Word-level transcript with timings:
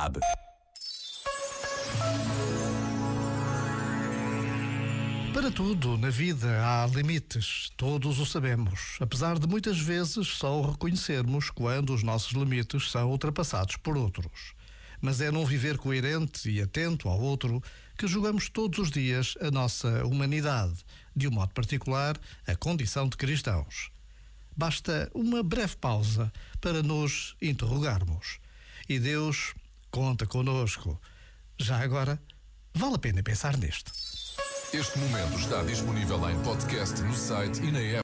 sabe. 0.00 0.20
Para 5.34 5.50
tudo 5.50 5.98
na 5.98 6.10
vida 6.10 6.48
há 6.64 6.86
limites, 6.86 7.70
todos 7.76 8.18
o 8.18 8.26
sabemos, 8.26 8.96
apesar 9.00 9.38
de 9.38 9.46
muitas 9.46 9.78
vezes 9.78 10.26
só 10.26 10.60
o 10.60 10.70
reconhecermos 10.70 11.50
quando 11.50 11.94
os 11.94 12.02
nossos 12.02 12.32
limites 12.32 12.90
são 12.90 13.10
ultrapassados 13.10 13.76
por 13.76 13.96
outros. 13.96 14.54
Mas 15.00 15.20
é 15.20 15.30
num 15.30 15.44
viver 15.44 15.78
coerente 15.78 16.50
e 16.50 16.60
atento 16.60 17.08
ao 17.08 17.20
outro 17.20 17.62
que 17.96 18.06
julgamos 18.06 18.48
todos 18.48 18.78
os 18.78 18.90
dias 18.90 19.34
a 19.40 19.50
nossa 19.50 20.04
humanidade, 20.04 20.84
de 21.14 21.28
um 21.28 21.30
modo 21.30 21.52
particular, 21.52 22.18
a 22.46 22.54
condição 22.54 23.08
de 23.08 23.16
cristãos. 23.16 23.90
Basta 24.56 25.10
uma 25.14 25.42
breve 25.42 25.76
pausa 25.76 26.30
para 26.60 26.82
nos 26.82 27.34
interrogarmos. 27.40 28.40
E 28.88 28.98
Deus 28.98 29.54
conta 29.90 30.26
conosco. 30.26 31.00
Já 31.58 31.82
agora, 31.82 32.20
vale 32.74 32.94
a 32.94 32.98
pena 32.98 33.22
pensar 33.22 33.56
nisto. 33.56 33.92
Este 34.72 34.98
momento 34.98 35.36
está 35.36 35.62
disponível 35.64 36.30
em 36.30 36.40
podcast 36.42 37.02
no 37.02 37.14
site 37.14 37.60
e 37.60 37.72
na 37.72 37.80
app. 37.80 37.98